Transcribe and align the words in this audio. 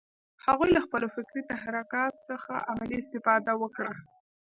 هغوی 0.45 0.69
له 0.75 0.79
خپلو 0.85 1.07
فکري 1.15 1.41
تحرکات 1.51 2.13
څخه 2.29 2.51
عملي 2.69 2.97
استفاده 2.99 3.53
وکړه 3.61 3.91